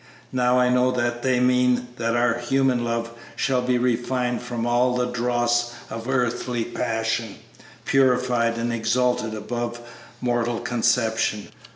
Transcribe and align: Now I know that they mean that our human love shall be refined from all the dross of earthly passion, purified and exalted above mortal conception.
Now 0.31 0.57
I 0.57 0.69
know 0.69 0.89
that 0.89 1.21
they 1.21 1.39
mean 1.39 1.89
that 1.97 2.15
our 2.15 2.39
human 2.39 2.83
love 2.83 3.11
shall 3.35 3.61
be 3.61 3.77
refined 3.77 4.41
from 4.41 4.65
all 4.65 4.95
the 4.95 5.05
dross 5.05 5.75
of 5.91 6.07
earthly 6.09 6.65
passion, 6.65 7.35
purified 7.85 8.57
and 8.57 8.73
exalted 8.73 9.35
above 9.35 9.79
mortal 10.19 10.59
conception. 10.59 11.49